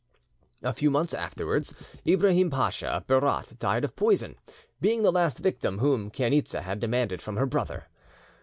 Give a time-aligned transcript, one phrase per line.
[0.63, 1.75] A few months afterwards,
[2.07, 4.35] Ibrahim Pacha of Berat died of poison,
[4.79, 7.85] being the last victim whom Chainitza had demanded from her brother.